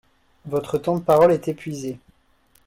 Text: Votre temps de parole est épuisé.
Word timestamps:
Votre 0.47 0.79
temps 0.79 0.97
de 0.97 1.03
parole 1.03 1.31
est 1.31 1.47
épuisé. 1.47 1.99